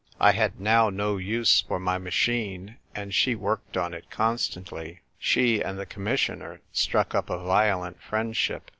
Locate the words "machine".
1.99-2.77